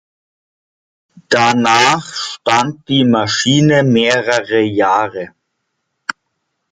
Danach 1.29 2.11
stand 2.15 2.89
die 2.89 3.03
Maschine 3.05 3.83
mehrere 3.83 4.61
Jahre. 4.61 5.35